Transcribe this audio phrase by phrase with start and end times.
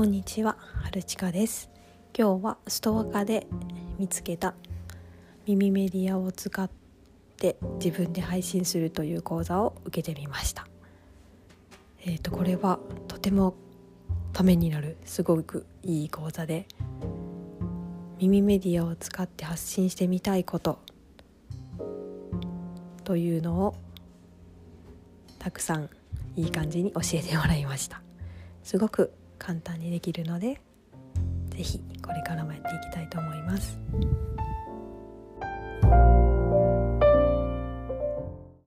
[0.00, 1.68] こんにちは、はるちかです。
[2.18, 3.46] 今日はストアカで
[3.98, 4.54] 見つけた
[5.46, 6.70] 耳メディアを使っ
[7.36, 10.66] て自分で配信するという講座を受けてみました。
[12.06, 13.54] えっ、ー、とこれはとても
[14.32, 16.66] ためになるすごくいい講座で
[18.18, 20.78] 耳メディアを使って発信してみたいこと
[23.04, 23.74] というのを
[25.38, 25.90] たくさん
[26.36, 28.00] いい感じに教えてもらいました。
[28.64, 30.60] すごく簡単にできるので
[31.56, 33.76] 是非これからもやっていきたいと思います。